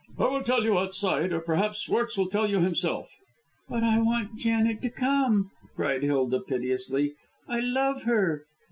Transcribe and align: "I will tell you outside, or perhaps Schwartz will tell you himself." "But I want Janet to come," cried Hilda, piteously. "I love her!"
"I 0.17 0.23
will 0.27 0.41
tell 0.41 0.63
you 0.63 0.79
outside, 0.79 1.31
or 1.31 1.41
perhaps 1.41 1.81
Schwartz 1.81 2.17
will 2.17 2.25
tell 2.27 2.49
you 2.49 2.59
himself." 2.59 3.15
"But 3.69 3.83
I 3.83 4.01
want 4.01 4.35
Janet 4.35 4.81
to 4.81 4.89
come," 4.89 5.51
cried 5.75 6.01
Hilda, 6.01 6.39
piteously. 6.39 7.13
"I 7.47 7.59
love 7.59 8.01
her!" 8.05 8.47